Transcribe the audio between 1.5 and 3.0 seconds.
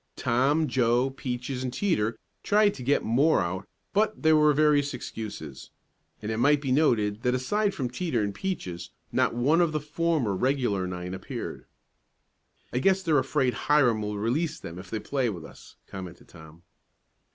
and Teeter tried to